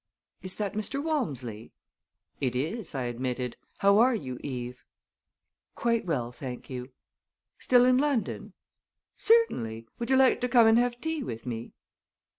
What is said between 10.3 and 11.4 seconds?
to come and have tea